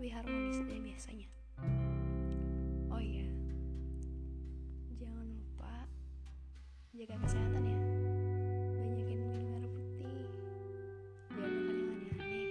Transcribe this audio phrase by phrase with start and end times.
[0.00, 1.28] lebih harmonis dari biasanya.
[2.88, 3.28] Oh iya.
[4.96, 5.84] Jangan lupa
[6.96, 7.78] jaga kesehatan ya.
[8.80, 10.24] Banyakin minum air putih.
[11.36, 12.48] Jangan makan yang aneh-aneh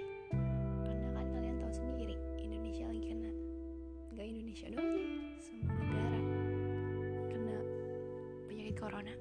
[0.85, 3.31] karena kan kalian tahu sendiri Indonesia lagi kena.
[4.13, 5.09] Nggak Indonesia doang sih
[5.41, 6.19] semua negara
[7.33, 7.57] kena
[8.45, 9.13] penyakit corona.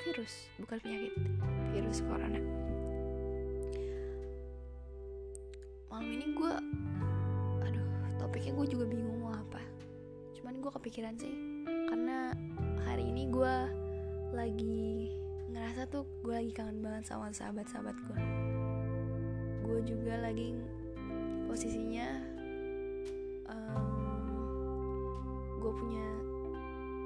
[0.00, 1.12] Virus bukan penyakit
[1.76, 2.40] virus corona.
[5.92, 6.54] Malam ini gue
[8.54, 9.58] gue juga bingung mau apa.
[10.38, 11.34] Cuman gue kepikiran sih
[11.90, 12.30] karena
[12.86, 13.54] hari ini gue
[14.30, 15.10] lagi
[15.50, 18.20] ngerasa tuh gue lagi kangen banget sama sahabat-sahabat gue.
[19.66, 20.54] Gue juga lagi
[21.50, 22.06] posisinya
[23.50, 24.38] um,
[25.58, 26.06] gue punya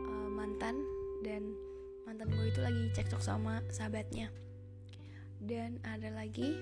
[0.04, 0.76] uh, mantan
[1.24, 1.56] dan
[2.04, 4.28] mantan gue itu lagi cekcok sama sahabatnya.
[5.41, 6.60] Dan ada lagi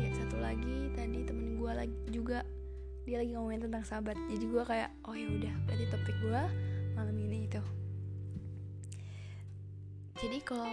[0.00, 2.40] ya satu lagi tadi temen gue lagi juga
[3.10, 4.14] dia lagi ngomongin tentang sahabat.
[4.30, 6.42] Jadi gue kayak oh ya udah berarti topik gue
[6.94, 7.58] malam ini itu
[10.20, 10.68] jadi kalau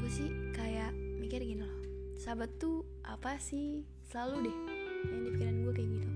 [0.00, 1.76] gue sih kayak mikir gini loh
[2.16, 3.84] sahabat tuh apa sih?
[4.08, 4.56] Selalu deh
[5.12, 6.08] yang di pikiran gue kayak gitu.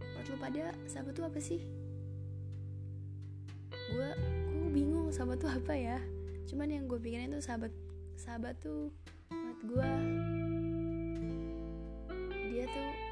[0.00, 1.60] Menurut lu pada sahabat tuh apa sih?
[3.92, 4.08] Gue
[4.56, 6.00] gue bingung sahabat tuh apa ya.
[6.48, 7.76] Cuman yang gue pikirin tuh sahabat
[8.16, 8.88] sahabat tuh
[9.28, 9.90] menurut gue
[12.48, 13.07] dia tuh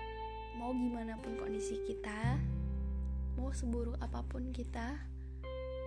[0.66, 2.42] mau gimana pun kondisi kita
[3.38, 4.98] mau seburuk apa pun kita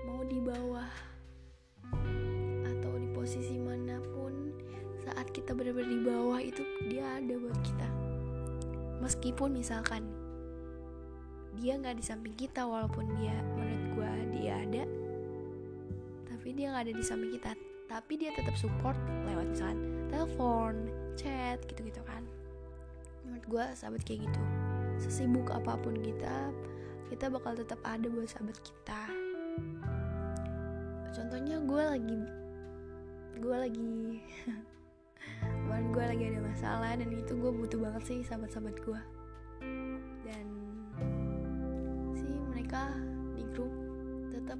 [0.08, 0.88] mau di bawah
[2.64, 4.56] atau di posisi mana pun
[5.04, 7.88] saat kita benar-benar di bawah itu dia ada buat kita.
[9.04, 10.08] Meskipun misalkan
[11.59, 14.88] dia nggak di samping kita walaupun dia menurut gue dia ada
[16.31, 17.52] tapi dia nggak ada di samping kita
[17.92, 18.96] tapi dia tetap support
[19.28, 20.88] lewat misalkan telepon
[21.20, 22.24] chat gitu-gitu kan.
[23.28, 24.59] Menurut gue sahabat kayak gitu
[25.00, 26.52] sesibuk apa pun kita
[27.10, 29.02] kita bakal tetap ada buat sahabat kita.
[31.10, 32.22] Contohnya gue lagi
[33.40, 34.20] gue lagi
[35.64, 39.02] kemarin gue lagi ada masalah dan itu gue butuh banget sih sahabat-sahabat gue
[40.28, 40.46] dan
[42.20, 42.92] sih mereka
[43.40, 43.72] di grup
[44.28, 44.60] tetap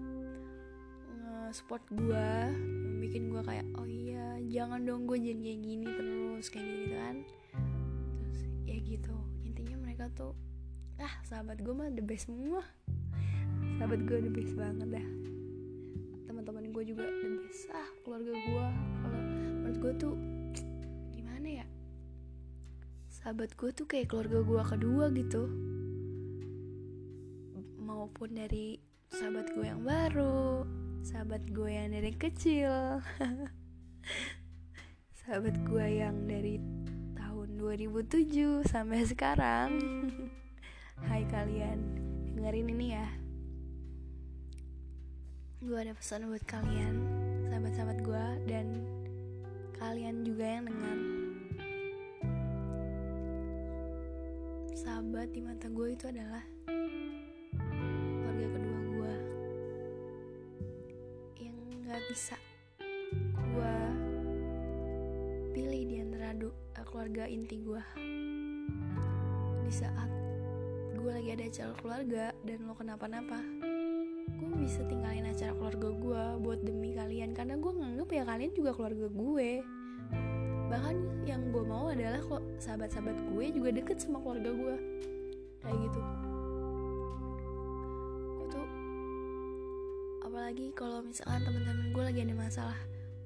[1.52, 2.30] support gue
[3.04, 7.16] bikin gue kayak oh iya jangan dong gue jangan kayak gini terus kayak gitu kan.
[8.16, 9.16] Terus ya gitu
[10.00, 10.32] mereka tuh
[11.04, 12.64] ah sahabat gue mah the best semua.
[13.76, 15.08] Sahabat gue the best banget dah.
[16.24, 17.68] Teman-teman gue juga the best.
[17.76, 18.66] Ah keluarga gue
[19.04, 19.20] kalau
[19.60, 20.16] menurut gue tuh
[21.12, 21.68] gimana ya?
[23.12, 25.52] Sahabat gue tuh kayak keluarga gue kedua gitu.
[27.84, 28.80] Maupun dari
[29.12, 30.64] sahabat gue yang baru
[31.04, 33.04] sahabat gue yang dari kecil.
[35.20, 36.79] Sahabat gue yang dari
[37.60, 39.76] 2007 sampai sekarang.
[41.12, 41.76] Hai kalian
[42.32, 43.08] dengerin ini ya.
[45.60, 47.04] Gue ada pesan buat kalian
[47.52, 48.80] sahabat-sahabat gue dan
[49.76, 51.00] kalian juga yang dengar.
[54.72, 56.44] Sahabat di mata gue itu adalah
[58.24, 59.16] keluarga kedua gue
[61.44, 62.40] yang nggak bisa
[67.00, 67.80] keluarga inti gue
[69.64, 70.12] di saat
[71.00, 73.40] gue lagi ada acara keluarga dan lo kenapa-napa
[74.36, 77.32] gue bisa tinggalin acara keluarga gue buat demi kalian.
[77.32, 79.50] Karena gue nganggep ya kalian juga keluarga gue.
[80.68, 84.76] Bahkan yang gue mau adalah kok sahabat-sahabat gue juga deket sama keluarga gue
[85.64, 86.02] kayak gitu.
[88.36, 88.68] Gue tuh
[90.28, 92.80] apalagi kalau misalkan teman-teman gue lagi ada masalah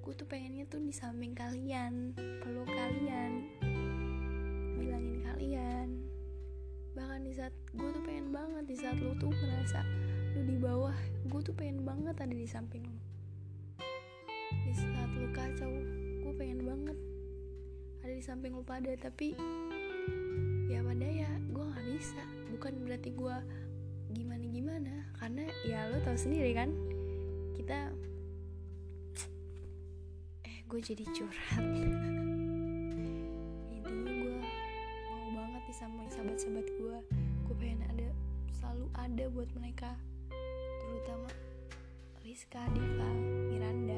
[0.03, 2.11] gue tuh pengennya tuh di samping kalian
[2.43, 3.42] peluk kalian
[7.43, 9.83] saat gue tuh pengen banget di saat lo tuh merasa
[10.31, 10.95] lu di bawah
[11.27, 12.95] gue tuh pengen banget ada di samping lo
[14.63, 15.67] di saat lu kacau
[16.23, 16.95] gue pengen banget
[17.99, 19.35] ada di samping lu pada tapi
[20.71, 22.23] ya pada ya gue nggak bisa.
[22.55, 23.35] Bukan berarti gue
[24.15, 26.71] gimana gimana karena ya lo tau sendiri kan
[27.59, 27.91] kita
[30.47, 31.59] eh gue jadi curhat
[42.53, 43.09] Rizka, Diva,
[43.49, 43.97] Miranda.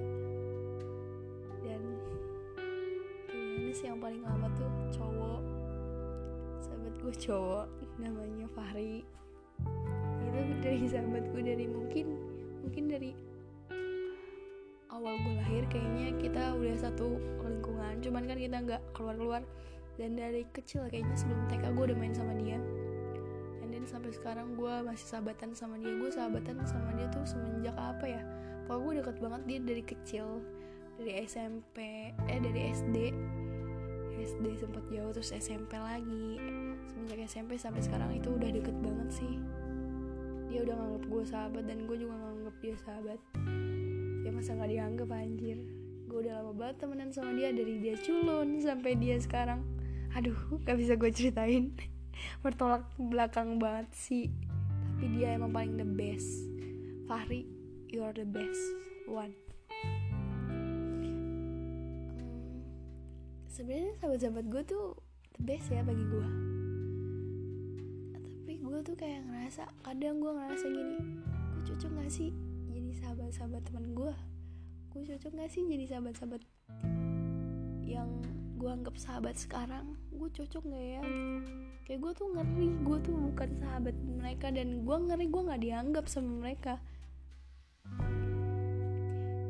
[1.59, 1.81] Dan
[3.27, 4.71] gimana sih yang paling lama tuh?
[4.95, 5.43] Cowok.
[6.63, 7.67] Sahabat gue cowok
[7.99, 9.03] namanya Fahri.
[10.23, 12.15] Itu dari sahabat gue dari mungkin
[12.63, 13.11] mungkin dari
[14.87, 17.99] awal gue lahir kayaknya kita udah satu lingkungan.
[17.99, 19.41] Cuman kan kita nggak keluar keluar
[19.99, 22.55] dan dari kecil kayaknya sebelum TK gue udah main sama dia
[23.75, 25.91] dan sampai sekarang gue masih sahabatan sama dia.
[25.99, 28.23] Gue sahabatan sama dia tuh semenjak apa ya?
[28.71, 30.27] Pokoknya gue deket banget dia dari kecil.
[30.95, 31.77] Dari SMP
[32.15, 32.97] eh dari SD
[34.15, 36.39] SD sempet jauh terus SMP lagi.
[36.87, 39.35] Semenjak SMP sampai sekarang itu udah deket banget sih.
[40.47, 43.19] Dia udah nganggap gue sahabat dan gue juga nganggap dia sahabat.
[44.23, 45.59] Ya masa nggak dianggap anjir?
[46.07, 49.67] Gue udah lama banget temenan sama dia dari dia culun sampai dia sekarang.
[50.15, 51.75] Aduh gak bisa gue ceritain
[52.43, 54.25] bertolak belakang banget sih.
[54.95, 56.27] Tapi dia emang paling the best.
[57.05, 57.45] Fahri
[57.95, 58.59] you are the best
[59.07, 59.31] one.
[60.51, 62.59] Hmm,
[63.47, 64.99] sebenarnya sahabat-sahabat gue tuh
[65.39, 66.27] the best ya bagi gue
[68.11, 70.97] tapi gue tuh kayak ngerasa kadang gue ngerasa gini
[71.55, 72.31] gue cocok gak sih
[72.71, 74.13] jadi sahabat-sahabat teman gue
[74.91, 76.41] gue cocok gak sih jadi sahabat-sahabat
[77.83, 78.07] yang
[78.55, 81.01] gue anggap sahabat sekarang gue cocok gak ya?
[81.83, 86.05] Kayak gue tuh ngeri gue tuh bukan sahabat mereka dan gue ngeri gue nggak dianggap
[86.07, 86.79] sama mereka.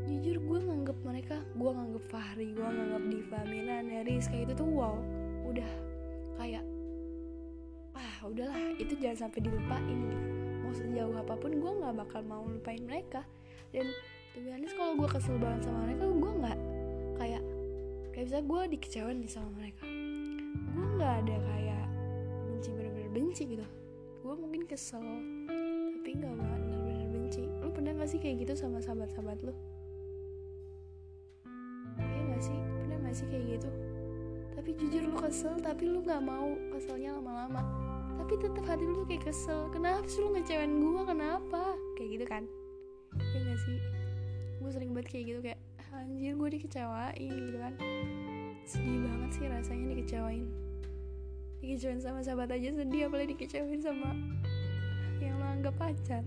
[0.10, 4.70] Jujur gue nganggap mereka gue nganggap Fahri gue nganggap Diva Mina Neris kayak itu tuh
[4.74, 4.98] wow
[5.46, 5.72] udah
[6.42, 6.66] kayak
[7.94, 10.26] ah udahlah itu jangan sampai dilupain gitu.
[10.66, 13.22] Mau sejauh apa pun gue nggak bakal mau lupain mereka.
[13.70, 13.94] Dan
[14.34, 16.60] tuh kalau gue kesel banget sama mereka gue nggak
[17.16, 17.44] kayak
[18.16, 19.84] kayak bisa gue dikecewain nih sama mereka.
[20.72, 21.86] Gue nggak ada kayak
[22.48, 23.68] benci bener-bener benci gitu.
[24.24, 25.04] Gue mungkin kesel
[26.00, 27.44] tapi nggak bener-bener benci.
[27.60, 29.52] Lu pernah gak sih kayak gitu sama sahabat-sahabat lu?
[32.00, 32.56] Iya gak sih?
[32.56, 33.70] Pernah gak sih kayak gitu?
[34.56, 37.68] Tapi jujur lu kesel tapi lu nggak mau keselnya lama-lama.
[38.16, 39.68] Tapi tetap hati lu kayak kesel.
[39.76, 41.76] Kenapa sih lu ngecewain gue kenapa?
[42.00, 42.44] Kayak gitu kan?
[43.20, 43.78] Ya gak sih?
[44.64, 45.60] Gue sering banget kayak gitu kayak
[45.94, 47.74] anjir gue dikecewain gitu kan.
[48.66, 50.46] Sedih banget sih rasanya dikecewain.
[51.62, 54.18] Dikecewain sama sahabat aja sedih apalagi dikecewain sama
[55.22, 56.26] yang lo anggap pacar.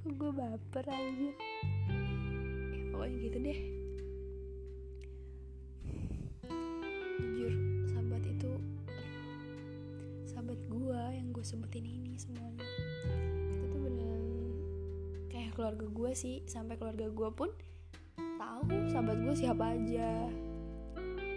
[0.00, 3.60] Kok gue baper aja ya pokoknya gitu deh.
[7.18, 7.52] Jujur
[7.90, 8.52] sahabat itu
[10.30, 12.62] sahabat gue yang gue sebutin ini semuanya.
[13.58, 14.24] Itu tuh beneran
[15.32, 16.46] kayak keluarga gue sih.
[16.46, 17.50] Sampai keluarga gue pun
[18.44, 20.28] tahu sahabat gue siapa aja.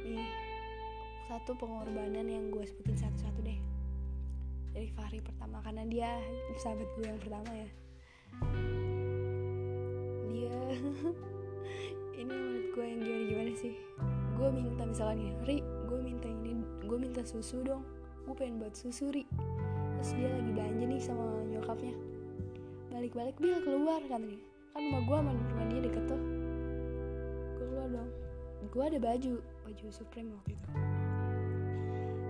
[0.04, 0.28] Nih
[1.32, 3.60] satu pengorbanan yang gue sebutin satu-satu deh.
[4.76, 6.12] Dari Fahri pertama karena dia
[6.60, 7.70] sahabat gue yang pertama ya.
[10.36, 10.58] Dia
[12.20, 13.76] ini menurut gue yang gimana gimana sih?
[14.36, 17.88] Gue minta misalnya Ri gue minta ini gue minta susu dong.
[18.28, 19.24] Gue pengen buat susu Ri.
[19.98, 21.96] Terus dia lagi belanja nih sama nyokapnya.
[22.92, 26.22] Balik-balik bil keluar kan nih kan rumah gue sama rumah dia deket tuh
[27.98, 28.12] dong.
[28.70, 30.70] Gue ada baju baju Supreme waktu itu.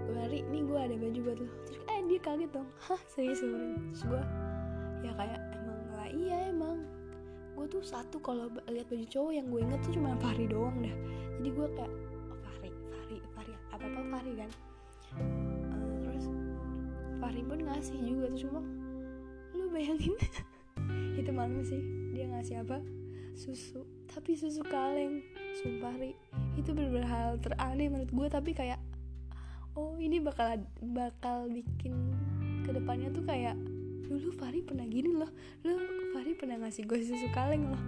[0.07, 2.69] Gue lari nih gue ada baju buat lo terus eh dia kaget dong.
[2.87, 4.23] Hah serius Supreme terus gue
[5.03, 6.77] ya kayak emang lah iya emang.
[7.57, 10.95] Gue tuh satu kalau lihat baju cowok yang gue inget tuh cuma Fahri doang dah.
[11.39, 11.93] Jadi gue kayak
[12.31, 14.51] oh, Fahri Fahri Fahri apa apa Fahri kan.
[15.17, 16.25] Uh, terus
[17.19, 18.61] Fahri pun ngasih juga tuh cuma
[19.55, 20.15] lu bayangin.
[21.19, 21.81] Itu malam sih
[22.13, 22.77] dia ngasih apa?
[23.37, 25.21] Susu tapi susu kaleng
[25.61, 26.17] sumpah ri.
[26.57, 28.81] Itu bener-bener hal teraneh menurut gue tapi kayak
[29.77, 31.93] oh ini bakal bakal bikin
[32.65, 33.53] ke depannya tuh kayak
[34.09, 35.29] dulu Fahri pernah gini loh.
[35.61, 35.77] Lu
[36.17, 37.83] Fahri pernah ngasih gue susu kaleng loh.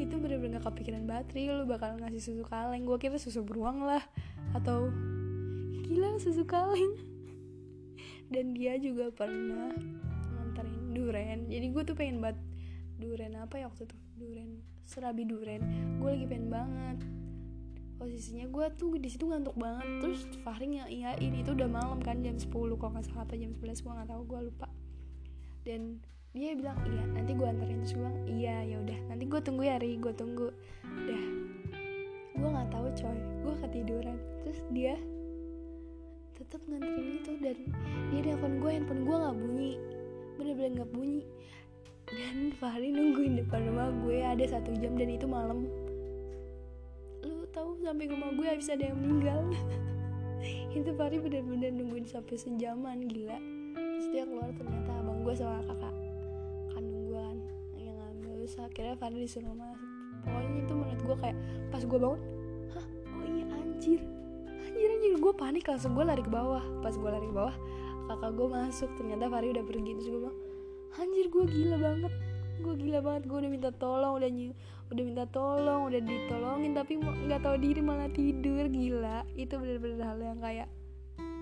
[0.00, 2.88] Itu bener-bener gak kepikiran bateri lu bakal ngasih susu kaleng.
[2.88, 4.00] Gue kira susu beruang lah.
[4.56, 4.88] Atau
[5.84, 6.96] gila susu kaleng.
[8.32, 9.76] Dan dia juga pernah
[10.32, 12.40] nganterin duren jadi gue tuh pengen banget
[12.96, 15.62] duren apa ya waktu itu duren serabi duren
[15.98, 16.98] gue lagi pengen banget.
[17.98, 22.34] Posisinya gue tuh di situ ngantuk banget terus Fahri ngiyain itu udah malam kan jam
[22.34, 24.68] 10 kalau nggak salah apa jam 11 gue nggak tahu gue lupa.
[25.62, 26.02] Dan
[26.34, 27.78] dia bilang iya nanti gue anterin.
[27.86, 30.50] Terus gue iya ya udah nanti gue tunggu ya Ri gue tunggu.
[30.82, 31.22] Udah.
[32.34, 33.18] Gue nggak tahu coy.
[33.46, 34.18] Gue ketiduran.
[34.42, 34.94] Terus dia
[36.34, 37.58] tetap nganterin itu dan
[38.10, 39.72] dia nelfon gue handphone gue nggak bunyi.
[40.42, 41.22] Bener-bener nggak bunyi
[42.12, 45.64] dan Fahri nungguin depan rumah gue ada satu jam dan itu malam.
[47.24, 49.40] Lu tahu sampai rumah gue habis ada yang meninggal.
[50.76, 53.38] Itu Fahri bener-bener nungguin sampai sejaman gila.
[53.72, 55.94] Terus dia keluar ternyata abang gue sama kakak
[56.76, 57.38] kandung gue kan
[57.80, 58.32] yang ngambil.
[58.44, 59.90] Terus akhirnya Fahri disuruh masuk.
[60.22, 61.38] Pokoknya itu menurut gue kayak
[61.72, 62.20] pas gue bangun
[62.76, 64.00] hah oh iya anjir.
[64.68, 65.12] Anjir anjir.
[65.16, 66.64] Gue panik langsung gue lari ke bawah.
[66.84, 67.56] Pas gue lari ke bawah
[68.12, 68.90] kakak gue masuk.
[69.00, 69.92] Ternyata Fahri udah pergi.
[69.96, 70.36] Gue bilang
[71.00, 72.12] anjir gue gila banget.
[72.62, 74.52] Gue gila banget gue udah minta tolong udah ny
[74.92, 79.24] udah minta tolong udah ditolongin tapi nggak tahu diri malah tidur gila.
[79.34, 80.68] Itu bener-bener hal yang kayak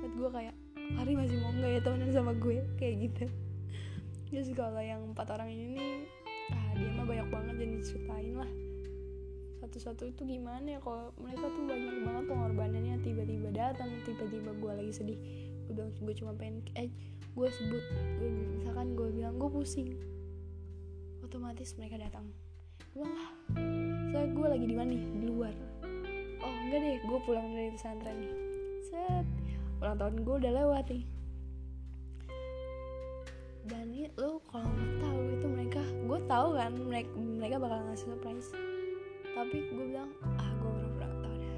[0.01, 0.55] buat gue kayak
[0.97, 2.63] hari masih mau nggak ya temenan sama gue?
[2.79, 3.25] Kayak gitu.
[4.31, 5.91] Terus kalau yang empat orang ini nih
[6.55, 8.51] ah dia mah banyak banget dan diceritain lah.
[9.61, 12.97] Satu-satu itu gimana ya kalau mereka tuh banyak banget pengorbanannya.
[13.03, 15.19] Tiba-tiba datang tiba-tiba gue lagi sedih.
[15.69, 16.89] Udah gue cuma pengen eh
[17.41, 17.85] gue sebut
[18.61, 19.97] misalkan gue bilang gue pusing.
[21.25, 22.29] Otomatis mereka datang.
[22.93, 23.33] Gue lah
[24.13, 25.05] saya gue lagi di mana nih?
[25.09, 25.55] Di luar.
[26.45, 28.33] Oh enggak deh gue pulang dari pesantren nih.
[28.85, 29.25] Set
[29.81, 31.05] ulang tahun gue udah lewat nih.
[33.73, 38.05] Dan ini lo kalau nggak tahu itu mereka gue tahu kan mereka mereka bakal ngasih
[38.13, 38.53] surprise.
[39.33, 41.57] Tapi gue bilang ah gue pura-pura gak tau dah.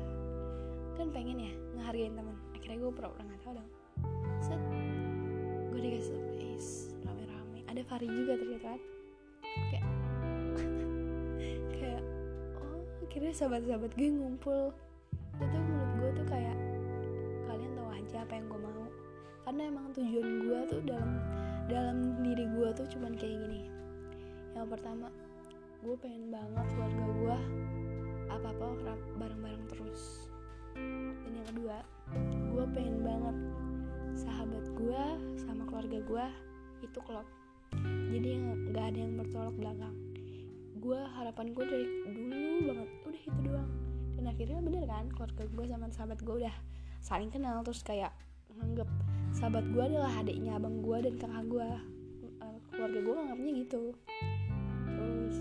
[0.95, 3.72] Kan pengen ya ngehargain teman akhirnya gue pura-pura gak tau dong
[5.83, 6.71] gue dikasih surprise
[7.03, 7.67] rame-rame.
[7.67, 8.81] Ada Fari juga ternyata kan?
[9.67, 9.87] Kayak
[11.75, 12.03] kayak
[12.62, 14.71] oh akhirnya sahabat-sahabat gue ngumpul.
[15.43, 16.55] Itu menurut gue tuh kayak
[17.51, 18.87] kalian tahu aja apa yang gue mau.
[19.43, 21.11] Karena emang tujuan gue tuh dalam
[21.67, 23.67] dalam diri gue tuh cuman kayak gini.
[24.55, 25.11] Yang pertama
[25.83, 27.37] gue pengen banget keluarga gue
[28.31, 30.31] apa apa bareng-bareng terus.
[30.79, 31.77] Dan yang kedua
[32.55, 33.37] gue pengen banget
[34.12, 35.02] sahabat gue
[35.40, 36.26] sama keluarga gue
[36.85, 37.25] itu klop.
[38.12, 38.31] Jadi
[38.73, 39.97] nggak ada yang bertolak belakang.
[40.83, 43.71] Gue harapan gue dari dulu banget udah itu doang.
[44.12, 46.57] Dan akhirnya bener kan keluarga gue sama sahabat gue udah
[47.02, 48.12] saling kenal terus kayak
[48.52, 48.87] nganggep
[49.33, 51.69] sahabat gue adalah adiknya abang gue dan kakak gue
[52.45, 53.83] uh, keluarga gue nganggapnya gitu.
[54.92, 55.37] Terus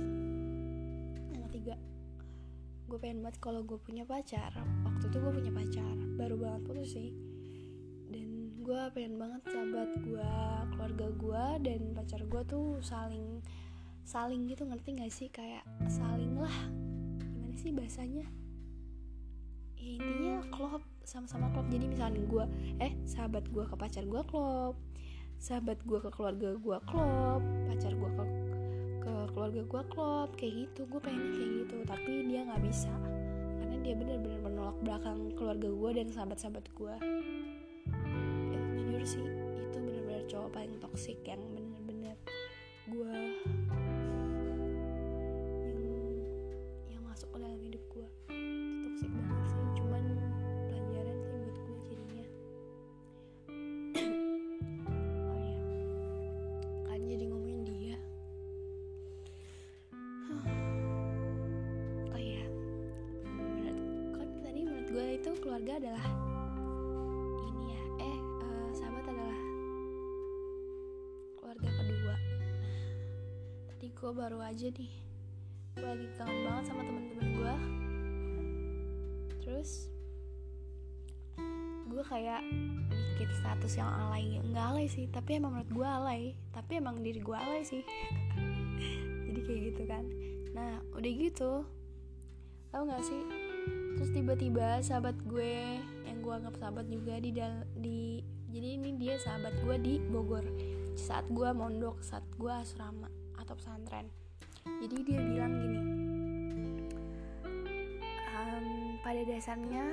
[1.35, 1.75] yang ketiga
[2.87, 4.55] gue pengen banget kalau gue punya pacar.
[4.87, 7.30] Waktu itu gue punya pacar baru banget putus sih
[8.62, 10.32] gue pengen banget sahabat gue
[10.77, 13.41] keluarga gue dan pacar gue tuh saling
[14.06, 15.34] saling gitu ngerti gak sih?
[15.34, 16.58] Kayak saling lah.
[17.18, 18.25] Gimana sih bahasanya?
[19.82, 21.74] Ya, intinya klop sama-sama klop.
[21.74, 22.46] Jadi misalnya gue
[22.77, 24.77] eh sahabat gue ke pacar gue klop
[25.41, 28.25] sahabat gue ke keluarga gue klop pacar gue ke
[29.01, 30.86] ke keluarga gue klop kayak gitu.
[30.86, 32.94] Gue pengen kayak gitu tapi dia nggak bisa.
[33.58, 36.96] Karena dia benar-benar menolak belakang keluarga gue dan sahabat-sahabat gue
[39.05, 39.25] sih.
[39.72, 42.17] Itu benar-benar cowok paling toksik yang benar-benar
[42.89, 43.30] gue
[74.12, 74.91] gue baru aja nih.
[75.80, 77.56] Gue lagi kangen banget sama temen-temen gue
[79.39, 79.88] terus
[81.88, 82.44] gue kayak
[82.91, 84.36] bikin status yang alay.
[84.51, 86.22] Nggak alay sih tapi emang menurut gue alay.
[86.51, 87.88] Tapi emang diri gue alay sih.
[89.32, 90.03] Jadi kayak gitu kan.
[90.51, 91.63] Nah udah gitu.
[92.68, 93.24] Tau gak sih?
[93.96, 98.20] Terus tiba-tiba sahabat gue yang gue anggap sahabat juga di dal di
[98.51, 100.44] jadi ini dia sahabat gue di Bogor.
[101.00, 104.07] Saat gue mondok saat gue asrama atau pesantren.
[104.62, 105.81] Jadi dia bilang gini
[108.29, 108.65] "Em,
[109.01, 109.86] pada dasarnya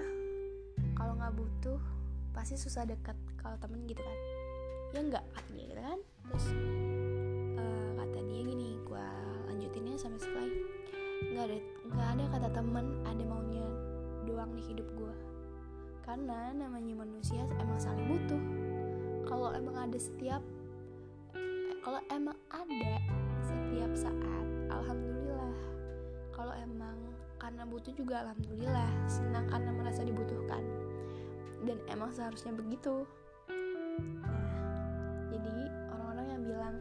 [0.92, 1.80] kalau nggak butuh
[2.36, 4.18] pasti susah deket kalau temen gitu kan.
[4.92, 5.98] Ya enggak kata dia gitu kan.
[6.28, 6.46] Terus
[7.56, 9.06] eh, kata dia gini gue
[9.48, 10.50] lanjutinnya sampai selesai.
[11.32, 13.64] Nggak ada nggak ada kata temen ada maunya
[14.28, 15.14] doang di hidup gue
[16.08, 18.42] karena namanya manusia emang saling butuh.
[19.28, 20.40] Kalau emang ada setiap
[21.36, 22.96] eh, kalau emang ada
[23.78, 25.54] setiap saat alhamdulillah.
[26.34, 26.98] Kalau emang
[27.38, 30.66] karena butuh juga alhamdulillah senang karena merasa dibutuhkan.
[31.62, 33.06] Dan emang seharusnya begitu.
[34.18, 36.76] Nah jadi orang-orang yang bilang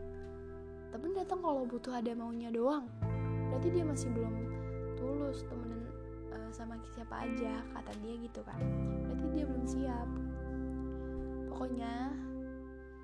[0.90, 2.90] temen datang kalau butuh ada maunya doang.
[3.54, 4.34] Berarti dia masih belum
[4.98, 5.86] tulus temenan
[6.34, 8.58] eh, sama siapa aja kata dia gitu kan.
[9.06, 10.10] Berarti dia belum siap.
[11.54, 12.10] Pokoknya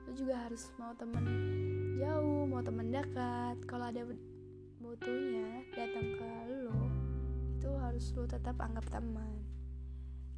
[0.09, 1.21] lu juga harus mau temen
[1.97, 3.57] jauh mau temen dekat.
[3.69, 4.01] Kalau ada
[4.81, 6.29] butuhnya datang ke
[6.65, 6.81] lo
[7.57, 9.45] itu harus lu tetap anggap teman.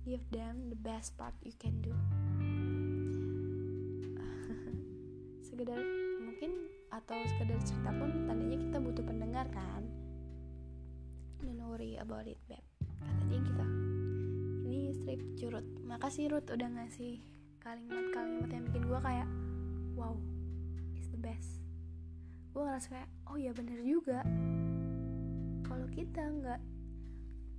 [0.05, 1.89] Give them the best part you can do.
[5.47, 5.81] Sekedar
[6.21, 9.89] mungkin atau sekedar cerita pun tandanya kita butuh pendengar kan?
[11.41, 12.61] Don't worry about it babe
[13.01, 13.65] kata dia gitu.
[14.65, 15.65] Ini strip curut.
[15.85, 17.21] Makasih Ruth udah ngasih
[17.65, 19.27] kalimat-kalimat yang bikin gue kayak
[19.97, 20.13] wow
[21.25, 21.57] best.
[22.53, 24.21] Gue ngerasa kayak oh ya bener juga.
[25.65, 26.61] Kalau kita nggak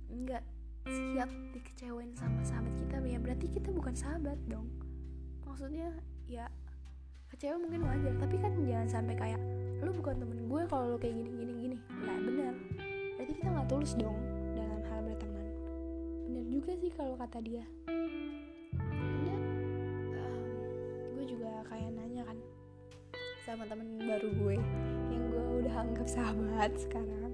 [0.07, 0.43] nggak
[0.87, 4.71] siap dikecewain sama sahabat kita ya berarti kita bukan sahabat dong.
[5.43, 5.91] Maksudnya
[6.31, 6.47] ya
[7.27, 9.41] kecewa mungkin wajar tapi kan jangan sampai kayak
[9.83, 11.77] lu bukan temen gue kalau lu kayak gini gini gini.
[12.07, 12.53] Nah bener.
[13.19, 14.15] Berarti kita nggak tulus dong
[14.55, 15.47] dalam hal berteman.
[16.31, 17.67] Bener juga sih kalau kata dia.
[21.11, 22.37] Gue juga kayak nanya kan
[23.47, 24.59] sama temen baru gue
[25.07, 27.31] yang gue udah anggap sahabat sekarang.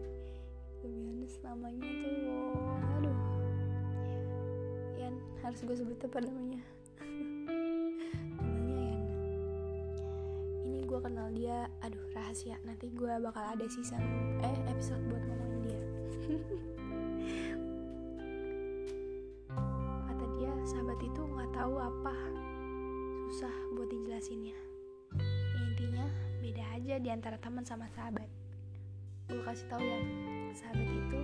[0.86, 2.53] Lebih namanya tuh
[3.01, 3.17] aduh.
[5.01, 6.62] Yan harus gue sebut apa namanya?
[8.46, 9.10] Namanya Yan
[10.70, 12.62] ini gue kenal dia aduh rahasia.
[12.62, 14.05] Nanti gue bakal ada season
[14.46, 15.82] eh episode buat ngomongin dia.
[20.13, 22.13] Kata dia sahabat itu nggak tahu apa.
[23.34, 24.73] Susah buat dijelasinnya
[26.84, 28.28] aja di antara teman sama sahabat.
[29.32, 30.00] Gue kasih tahu ya
[30.52, 31.22] sahabat itu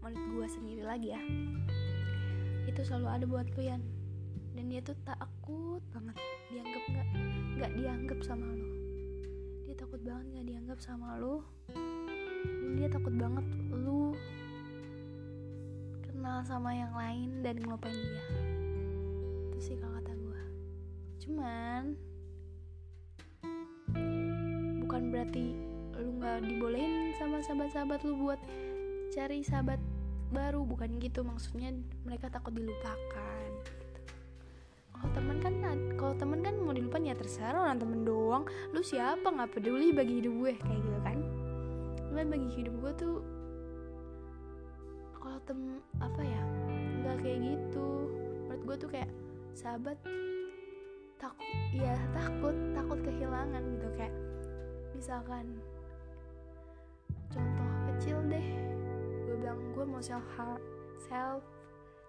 [0.00, 1.20] menurut gue sendiri lagi ya
[2.64, 3.84] itu selalu ada buat lu Yan.
[4.56, 6.16] Dan dia tuh takut banget
[6.48, 7.08] dianggap nggak
[7.60, 8.68] nggak dianggap sama lu.
[9.68, 11.44] Dia takut banget nggak dianggap sama lu.
[12.40, 14.16] Dan dia takut banget lu
[16.08, 18.24] kenal sama yang lain dan ngelupain dia.
[19.52, 19.97] Itu sih kalau
[21.28, 21.92] cuman
[24.80, 25.52] bukan berarti
[26.00, 28.40] lu nggak dibolehin sama sahabat-sahabat lu buat
[29.12, 29.76] cari sahabat
[30.32, 31.20] baru bukan gitu.
[31.20, 31.76] Maksudnya
[32.08, 34.00] mereka takut dilupakan gitu.
[34.96, 35.54] kalau teman kan
[36.00, 38.48] kalau teman kan mau dilupain ya terserah orang temen doang.
[38.72, 39.28] Lu siapa?
[39.28, 41.18] Nggak peduli bagi hidup gue kayak gitu kan?
[42.08, 43.16] Cuman bagi hidup gue tuh
[45.20, 45.60] kalau tem
[46.00, 46.42] apa ya?
[47.04, 47.88] Nggak kayak gitu.
[48.48, 49.10] Menurut gue tuh kayak
[49.52, 50.00] sahabat
[51.18, 54.14] takut ya takut takut kehilangan gitu kayak
[54.94, 55.46] misalkan
[57.28, 58.46] contoh kecil deh
[59.26, 60.62] gue bilang gue mau self harm
[61.10, 61.42] self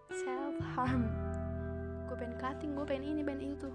[0.09, 1.05] self harm.
[2.09, 3.69] Gue pengen cutting gue pengen ini pengen itu.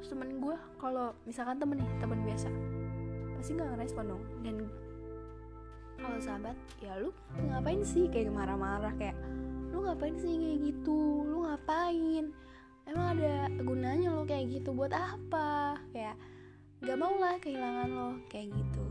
[0.00, 2.48] Terus temen gue kalau misalkan temen nih temen biasa
[3.36, 4.24] pasti nggak ngerespon dong.
[4.40, 4.56] Dan
[6.00, 7.12] kalau sahabat ya lu
[7.52, 9.16] ngapain sih kayak marah-marah kayak
[9.72, 11.28] lu ngapain sih kayak gitu?
[11.28, 12.32] Lu ngapain
[12.88, 14.70] emang ada gunanya lo kayak gitu?
[14.72, 15.80] Buat apa?
[15.92, 16.16] Kayak
[16.84, 18.84] gak mau lah kehilangan lo kayak gitu.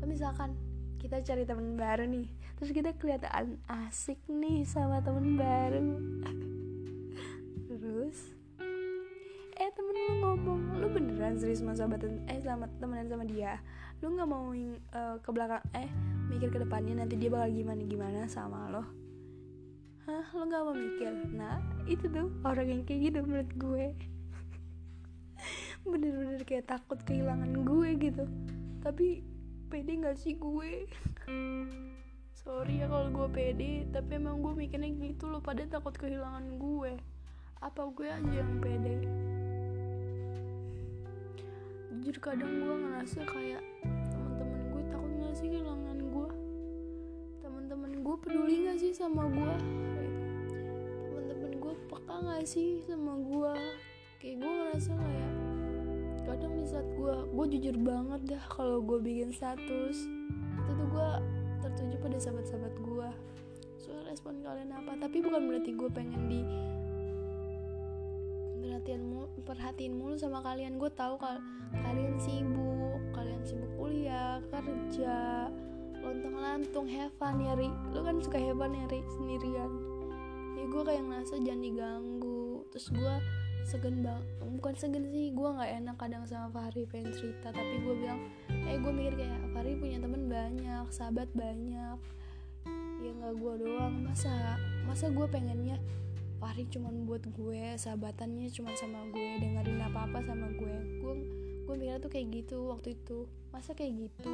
[0.00, 0.54] Lo misalkan
[0.98, 2.26] kita cari temen baru nih
[2.58, 5.94] terus kita kelihatan asik nih sama temen baru.
[7.70, 8.18] Terus
[9.58, 13.62] eh temen lu ngomong lu beneran serius sama sahabatan eh sama temenan sama dia?
[14.02, 15.86] Lu nggak mau uh, ke belakang eh
[16.28, 19.07] mikir ke depannya nanti dia bakal gimana gimana sama lo
[20.08, 21.12] hah lo nggak mau mikir?
[21.36, 23.86] Nah itu tuh orang yang kayak gitu menurut gue.
[25.92, 28.24] Bener-bener kayak takut kehilangan gue gitu.
[28.80, 29.20] Tapi
[29.68, 30.88] pede nggak sih gue?
[32.40, 36.96] Sorry ya kalau gue pede tapi emang gue mikirnya gitu loh pada takut kehilangan gue.
[37.60, 39.04] Apa gue aja yang pede?
[41.92, 46.30] Jujur kadang gue ngerasa kayak teman-teman gue takut nggak sih kehilangan gue?
[47.44, 49.88] Teman-teman gue peduli nggak sih sama gue
[52.08, 53.52] peka nggak sih sama gue
[54.16, 55.32] kayak gue ngerasa kayak
[56.24, 60.08] kadang di saat gue gue jujur banget dah kalau gue bikin status.
[60.56, 61.10] Itu tuh gue
[61.60, 63.08] tertuju pada sahabat-sahabat gue
[63.76, 64.96] soal respon kalian apa?
[65.04, 66.40] Tapi bukan berarti gue pengen di
[68.64, 70.80] perhatian mulu, perhatiin mulu sama kalian.
[70.80, 71.44] Gue tahu kalau
[71.76, 75.52] kalian sibuk kalian sibuk kuliah kerja
[76.00, 77.68] lontang lantung heaven ya ri.
[77.92, 79.97] Lu kan suka heaven ya ri sendirian
[80.78, 82.62] gue kayak ngerasa jangan diganggu.
[82.70, 83.14] Terus gue
[83.66, 84.22] segen bang
[84.62, 88.78] bukan segen sih gue nggak enak kadang sama Fahri pengen cerita tapi gue bilang eh
[88.78, 91.98] gue mikir kayak Fahri punya temen banyak sahabat banyak.
[93.02, 94.54] Ya nggak gue doang masa
[94.86, 95.82] masa gue pengennya
[96.38, 100.76] Fahri cuman buat gue sahabatannya cuman sama gue dengerin apa apa sama gue.
[101.02, 101.14] Gue
[101.66, 103.26] gue mikir tuh kayak gitu waktu itu.
[103.50, 104.30] Masa kayak gitu?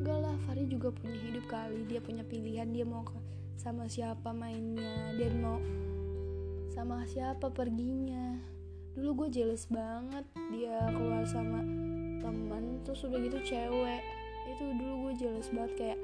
[0.00, 3.04] Enggak lah Fahri juga punya hidup kali dia punya pilihan dia mau
[3.60, 5.60] sama siapa mainnya dia mau
[6.72, 8.40] sama siapa perginya.
[8.96, 11.60] Dulu gue jealous banget dia keluar sama
[12.24, 14.00] teman terus udah gitu cewek.
[14.48, 15.98] Itu dulu gue jealous banget kayak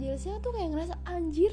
[0.00, 1.52] jealousnya tuh kayak ngerasa anjir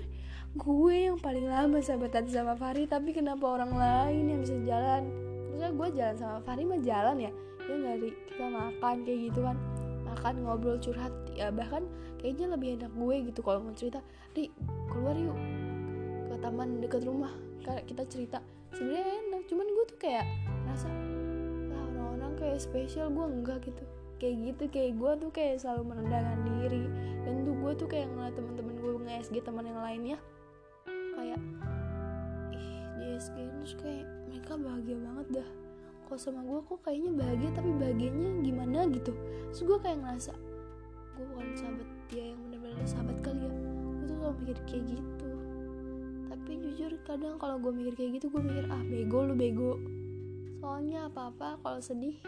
[0.55, 5.03] gue yang paling lama sahabatan sama Fahri tapi kenapa orang lain yang bisa jalan?
[5.51, 7.31] Maksudnya gue jalan sama Fahri mah jalan ya.
[7.67, 7.97] Ya nggak
[8.31, 9.59] kita makan kayak gitu kan.
[10.07, 11.83] Makan ngobrol curhat ya bahkan
[12.17, 13.99] kayaknya lebih enak gue gitu kalau mau cerita.
[14.31, 14.47] Di
[14.89, 15.35] keluar yuk
[16.31, 17.35] ke taman dekat rumah.
[17.65, 18.39] Kita cerita.
[18.71, 20.25] Sebenarnya enak cuman gue tuh kayak
[20.67, 20.87] rasa
[21.71, 23.83] lah orang-orang kayak spesial gue enggak gitu.
[24.15, 26.83] Kayak gitu kayak gue tuh kayak selalu merendahkan diri.
[27.27, 30.17] Dan tuh gue tuh kayak ngeliat temen-temen gue nge SG teman yang lainnya
[31.15, 31.39] kayak
[32.53, 35.49] ih di SG terus kayak mereka bahagia banget dah.
[36.05, 38.79] Kalau sama gue kok kayaknya bahagia tapi bahagianya gimana?
[38.93, 39.09] Gitu.
[39.49, 40.37] Terus gue kayak ngerasa
[41.15, 43.51] gue bukan sahabat dia yang benar-benar sahabat kali ya.
[43.55, 45.31] Gue tuh selalu mikir kayak gitu.
[46.27, 49.79] Tapi jujur kadang kalau gue mikir kayak gitu gue mikir ah bego lu bego.
[50.59, 52.19] Soalnya apa-apa kalau sedih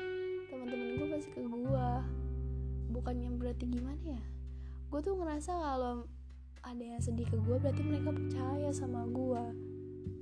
[0.47, 1.89] teman-teman gue pasti ke gue
[2.95, 4.23] bukannya berarti gimana ya?
[4.87, 6.07] Gue tuh ngerasa kalau
[6.63, 9.43] ada yang sedih ke gue berarti mereka percaya sama gue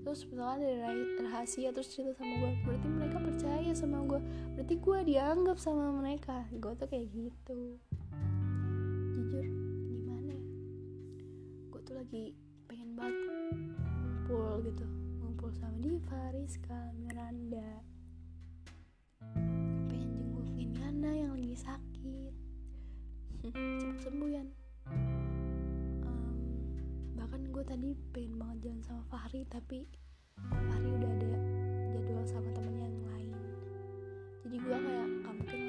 [0.05, 4.21] terus misalnya ada rahasia terus cerita sama gue berarti mereka percaya sama gue
[4.53, 6.45] berarti gue dianggap sama mereka.
[6.53, 7.81] Gue tuh kayak gitu
[12.05, 12.37] lagi
[12.69, 13.17] pengen banget
[13.97, 14.85] ngumpul gitu.
[15.25, 17.81] Ngumpul sama Diva, Rizka, Miranda.
[21.55, 22.35] Sakit.
[23.79, 24.43] Cepet sembuh ya
[26.03, 26.35] um,
[27.15, 29.87] bahkan gue tadi pengen banget jalan sama Fahri tapi
[30.51, 31.31] Fahri udah ada
[31.95, 33.33] jadwal sama temen yang lain.
[34.43, 35.64] Jadi gue kayak gak mungkin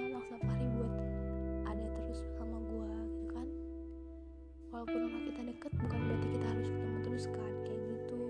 [4.77, 8.21] walaupun rumah kita deket bukan berarti kita harus ketemu terus kan kayak gitu.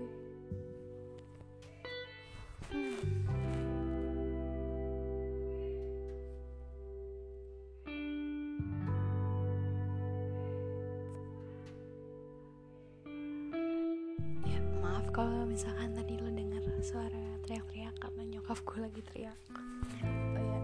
[2.71, 3.03] Hmm.
[15.17, 19.39] kalau misalkan tadi lo denger suara teriak-teriak karena nyokap gue lagi teriak.
[20.05, 20.59] Oh ya.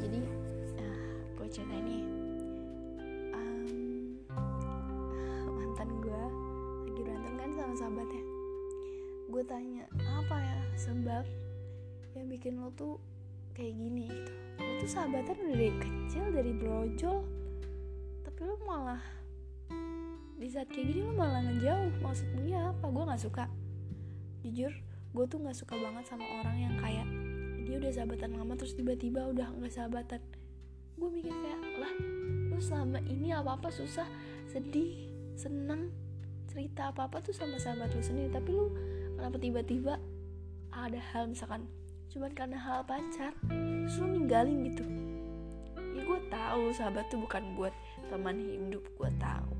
[0.00, 0.20] Jadi
[0.80, 2.21] uh, gue cerita ini
[7.72, 8.24] kan sahabatnya.
[9.32, 11.24] Gue tanya apa ya sebab
[12.12, 13.00] yang bikin lo tuh
[13.56, 14.12] kayak gini?
[14.12, 14.32] Gitu.
[14.60, 17.24] Lo tuh sahabatan udah dari kecil dari brojol
[18.28, 19.00] tapi lo malah
[20.36, 21.96] di saat kayak gini lo malah ngejauh.
[22.04, 22.84] Maksudnya apa?
[22.92, 23.48] Gue nggak suka.
[24.44, 24.72] Jujur
[25.16, 27.08] gue tuh nggak suka banget sama orang yang kayak
[27.64, 30.20] dia udah sahabatan lama terus tiba-tiba udah nggak sahabatan.
[31.00, 31.92] Gue mikir kayak lah
[32.52, 34.04] lu selama ini apa apa susah
[34.44, 35.08] sedih
[35.40, 35.88] senang
[36.52, 38.68] cerita apa apa tuh sama sahabat lu sendiri tapi lu
[39.16, 39.96] kenapa tiba-tiba
[40.68, 41.64] ada hal misalkan
[42.12, 44.84] cuman karena hal pacar terus lu ninggalin gitu?
[45.96, 47.72] Ya gue tahu sahabat tuh bukan buat
[48.12, 49.52] teman hidup gue tahu.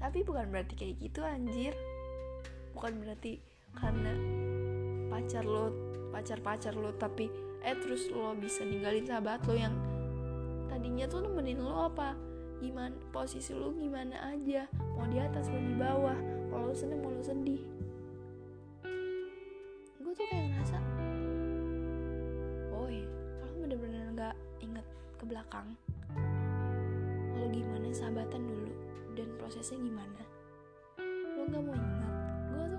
[0.00, 1.72] Tapi bukan berarti kayak gitu anjir.
[2.72, 3.40] Bukan berarti
[3.76, 4.12] karena
[5.12, 5.72] pacar lo
[6.12, 7.28] pacar pacar lo tapi
[7.60, 9.76] eh terus lo bisa ninggalin sahabat lo yang
[10.68, 12.16] tadinya tuh nemenin lo apa
[12.62, 14.64] gimana posisi lo gimana aja?
[14.96, 16.18] Mau di atas mau di bawah?
[16.52, 17.60] Mau lo seneng mau lo sedih.
[20.00, 20.78] Gue tuh kayak ngerasa
[22.86, 23.06] ya
[23.42, 24.86] kalau bener-bener nggak inget
[25.18, 25.74] ke belakang
[27.36, 28.72] lo gimana sahabatan dulu?
[29.18, 30.22] Dan prosesnya gimana?
[31.36, 32.14] Lo nggak mau ingat.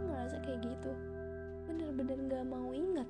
[0.07, 0.91] Ngerasa kayak gitu.
[1.67, 3.09] Bener-bener gak mau inget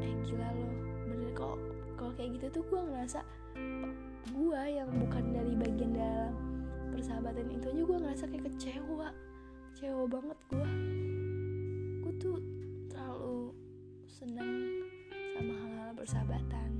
[0.00, 0.74] eh gila loh
[1.06, 1.58] bener kok
[1.96, 3.20] kalau kayak gitu tuh gue ngerasa
[4.28, 6.34] gue yang bukan dari bagian dalam
[6.92, 9.08] persahabatan itu aja gue ngerasa kayak kecewa.
[9.72, 10.70] Kecewa banget gue
[12.04, 12.36] gue tuh
[12.92, 13.56] terlalu
[14.04, 14.50] seneng
[15.36, 16.70] sama hal-hal persahabatan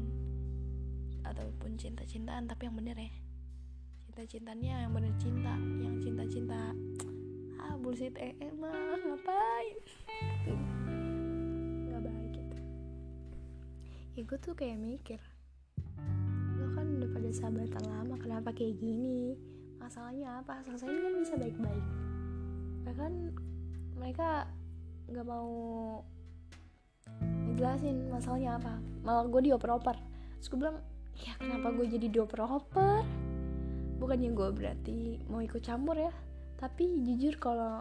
[1.25, 3.13] ataupun cinta-cintaan tapi yang bener ya.
[4.05, 6.77] Cinta-cintanya yang bener cinta yang cinta-cinta
[7.65, 9.77] ah bullshit eh, eh mah ngapain?
[11.89, 12.57] Nggak baik gitu
[14.19, 15.21] ya gue tuh kayak mikir
[17.39, 19.39] kan udah pada sahabatan lama kenapa kayak gini?
[19.79, 20.67] Masalahnya apa?
[20.67, 21.87] Selesai kan bisa baik-baik.
[22.83, 23.13] Bahkan
[23.95, 24.51] mereka
[25.07, 25.51] nggak mau
[27.47, 28.75] ngejelasin masalahnya apa.
[29.07, 29.95] Malah gue dioper-oper.
[30.43, 30.83] Terus bilang
[31.23, 33.07] ya kenapa gue jadi dioper-oper?
[34.03, 34.99] Bukannya gue berarti
[35.31, 36.11] mau ikut campur ya.
[36.59, 37.79] Tapi jujur kalau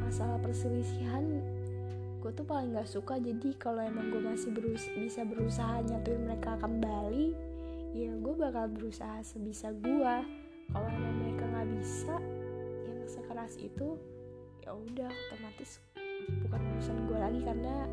[0.00, 1.28] masalah perselisihan
[2.24, 3.20] gue tuh paling nggak suka.
[3.20, 7.51] Jadi kalau emang gue masih berus bisa berusaha nyatuin mereka kembali
[7.92, 10.14] ya gue bakal berusaha sebisa gue
[10.72, 12.16] kalau emang mereka nggak bisa
[12.88, 14.00] yang sekeras itu
[14.64, 15.80] ya udah otomatis
[16.44, 17.84] bukan urusan gue lagi karena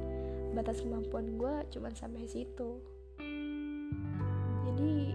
[0.55, 2.81] batas kemampuan gue cuma sampai situ.
[4.65, 5.13] Jadi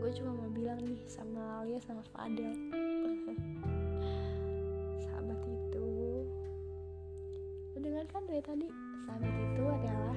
[0.00, 2.52] gue cuma mau bilang nih sama Alia sama Fadel.
[8.16, 8.68] Kan dari tadi.
[9.04, 10.16] Sahabat itu adalah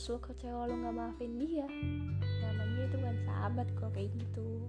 [0.00, 1.68] terus lo kecewa lo nggak maafin dia.
[2.40, 4.64] Namanya itu kan sahabat kok kayak gitu.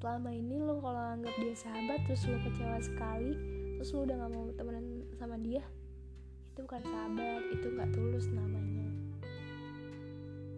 [0.00, 3.36] Selama ini lo kalau anggap dia sahabat terus lo kecewa sekali
[3.76, 5.60] terus lo udah nggak mau temenan sama dia
[6.48, 8.88] itu bukan sahabat itu nggak tulus namanya.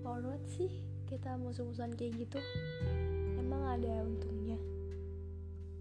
[0.06, 0.70] Forward sih
[1.10, 2.38] kita musuh-musuhan kayak gitu.
[3.34, 4.62] Emang ada untungnya?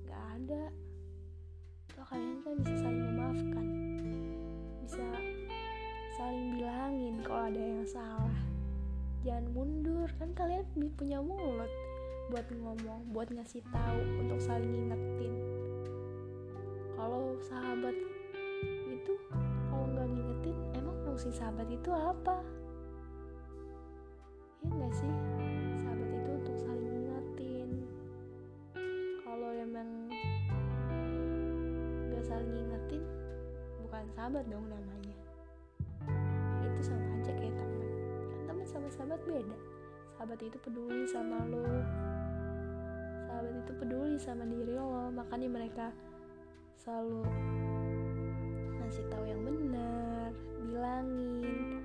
[0.09, 0.63] Nggak ada.
[2.01, 3.65] Kalian kan bisa saling memaafkan.
[4.81, 5.05] Bisa
[6.17, 8.37] saling bilangin kalau ada yang salah.
[9.21, 10.65] Jangan mundur kan kalian
[10.97, 11.69] punya mulut
[12.33, 15.33] buat ngomong buat ngasih tahu untuk saling ngingetin.
[16.97, 17.93] Kalau sahabat
[18.89, 19.13] itu
[19.69, 22.41] kalau nggak ngingetin emang fungsi sahabat itu apa?
[24.65, 25.13] Ya nggak sih?
[25.85, 27.69] Sahabat itu untuk saling ngingetin.
[29.21, 29.89] Kalau emang
[32.09, 33.05] nggak saling ngingetin
[33.85, 34.96] bukan sahabat dong namanya
[39.07, 39.57] sahabat beda.
[40.19, 41.63] Sahabat itu peduli sama lo.
[43.23, 45.87] Sahabat itu peduli sama diri lo makanya mereka
[46.75, 47.23] selalu
[48.83, 51.79] ngasih tahu yang benar bilangin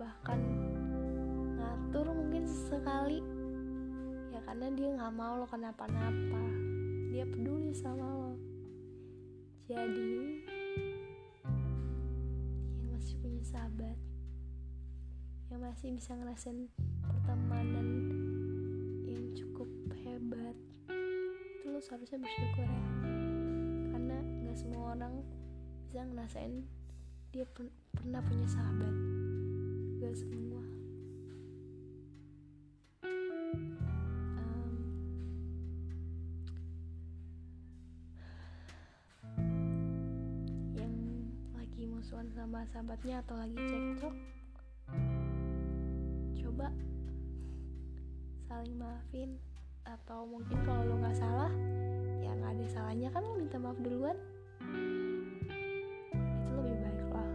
[0.00, 0.40] bahkan
[1.60, 3.20] ngatur mungkin sekali.
[4.32, 6.40] Ya karena dia nggak mau lo kenapa-napa.
[7.12, 8.32] Dia peduli sama lo.
[9.68, 10.40] Jadi
[15.66, 16.70] masih bisa ngerasain
[17.02, 17.88] pertemanan
[19.02, 19.66] yang cukup
[19.98, 20.54] hebat.
[21.58, 22.82] Itu lo seharusnya bersyukur ya.
[23.90, 24.14] Karena
[24.46, 25.26] nggak semua orang
[25.90, 26.62] bisa ngerasain
[27.34, 27.66] dia per
[27.98, 28.94] pernah punya sahabat.
[29.98, 30.62] Gak semua.
[40.78, 40.94] Yang
[41.58, 44.45] lagi musuhan sama sahabatnya atau lagi cekcok
[48.56, 49.30] saling maafin
[49.84, 51.52] atau mungkin kalau lo nggak salah
[52.24, 54.16] ya nggak ada salahnya kan lo minta maaf duluan.
[56.16, 57.32] Itu lebih baik lah.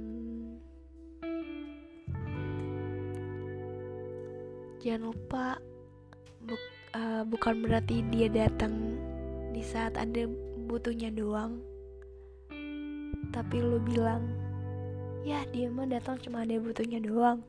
[0.00, 0.56] Hmm.
[4.80, 5.60] jangan lupa
[6.40, 6.56] bu
[6.96, 8.96] uh, bukan berarti dia datang
[9.52, 10.24] di saat ada
[10.64, 11.60] butuhnya doang.
[13.28, 14.32] Tapi lo bilang
[15.28, 17.44] ya dia mah datang cuma ada butuhnya doang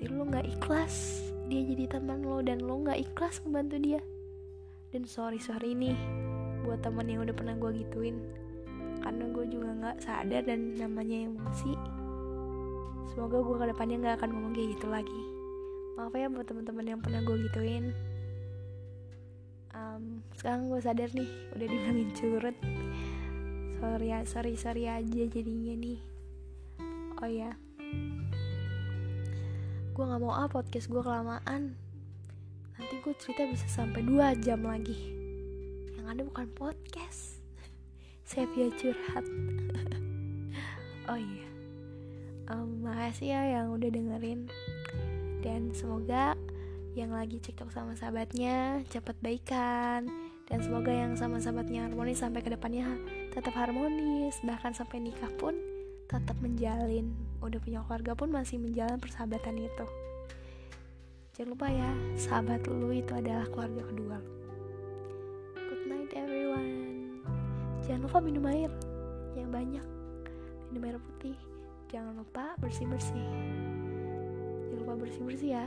[0.00, 0.94] berarti lo nggak ikhlas
[1.52, 4.00] dia jadi teman lo dan lo nggak ikhlas membantu dia.
[4.96, 5.92] Dan sorry sorry nih
[6.64, 8.16] buat temen yang udah pernah gue gituin.
[9.04, 11.76] Karena gue juga nggak sadar dan namanya emosi
[13.12, 15.20] semoga gue ke depannya nggak akan ngomong kayak gitu lagi.
[16.00, 17.84] Maaf ya buat teman-teman yang pernah gue gituin.
[19.76, 22.56] Um, sekarang gue sadar nih udah dibilangin curut.
[23.84, 26.00] Sorry ya sorry sorry aja jadinya nih.
[27.20, 27.52] Oh ya
[30.00, 31.76] gue nggak mau ah podcast gue kelamaan.
[32.80, 34.96] Nanti gue cerita bisa sampai 2 jam lagi.
[35.92, 37.36] Yang ada bukan podcast.
[38.24, 39.28] Saya via curhat.
[41.04, 41.48] Oh iya.
[42.48, 44.48] Um, makasih ya yang udah dengerin.
[45.42, 46.38] Dan semoga
[46.94, 50.08] yang lagi cekcok sama sahabatnya cepat baikan.
[50.46, 52.88] Dan semoga yang sama sahabatnya harmonis sampai ke depannya
[53.36, 54.38] tetap harmonis.
[54.46, 55.58] Bahkan sampai nikah pun
[56.06, 59.86] tetap menjalin udah punya keluarga pun masih menjalan persahabatan itu.
[61.36, 64.18] Jangan lupa ya sahabat lu itu adalah keluarga kedua
[65.56, 66.72] good night everyone.
[67.84, 68.72] Jangan lupa minum air
[69.34, 69.86] yang banyak.
[70.68, 71.38] Minum air putih.
[71.90, 73.26] Jangan lupa bersih bersih
[74.70, 75.66] jangan lupa bersih bersih ya.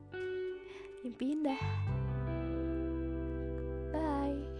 [1.04, 1.62] Mimpi indah.
[3.92, 4.53] Bye.